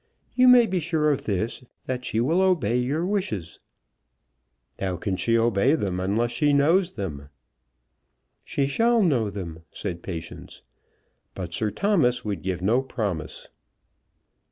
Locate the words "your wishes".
2.75-3.59